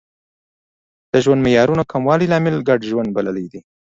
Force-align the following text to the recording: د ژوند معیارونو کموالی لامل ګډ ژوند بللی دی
د 1.11 1.13
ژوند 1.23 1.43
معیارونو 1.45 1.83
کموالی 1.91 2.27
لامل 2.31 2.55
ګډ 2.67 2.79
ژوند 2.89 3.09
بللی 3.15 3.45
دی 3.51 3.59